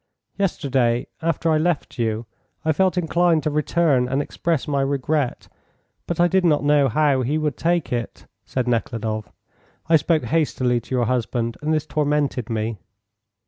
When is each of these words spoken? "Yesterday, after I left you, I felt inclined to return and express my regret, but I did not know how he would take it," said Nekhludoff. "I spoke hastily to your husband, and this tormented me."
"Yesterday, 0.35 1.05
after 1.21 1.51
I 1.51 1.59
left 1.59 1.99
you, 1.99 2.25
I 2.65 2.71
felt 2.71 2.97
inclined 2.97 3.43
to 3.43 3.51
return 3.51 4.07
and 4.09 4.19
express 4.19 4.67
my 4.67 4.81
regret, 4.81 5.47
but 6.07 6.19
I 6.19 6.27
did 6.27 6.43
not 6.43 6.63
know 6.63 6.89
how 6.89 7.21
he 7.21 7.37
would 7.37 7.55
take 7.55 7.93
it," 7.93 8.25
said 8.43 8.67
Nekhludoff. 8.67 9.31
"I 9.87 9.97
spoke 9.97 10.23
hastily 10.23 10.79
to 10.81 10.95
your 10.95 11.05
husband, 11.05 11.55
and 11.61 11.71
this 11.71 11.85
tormented 11.85 12.49
me." 12.49 12.79